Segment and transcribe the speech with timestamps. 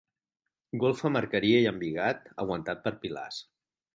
[0.83, 3.41] Golfa amb arqueria i embigat aguantat per pilars.